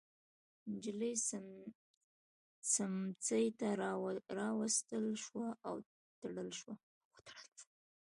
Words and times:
نجلۍ 0.71 1.13
سمڅې 2.73 3.43
ته 3.59 3.67
راوستل 4.39 5.05
شوه 5.23 5.49
او 5.67 5.75
تړل 6.21 6.49
شوه. 6.59 6.73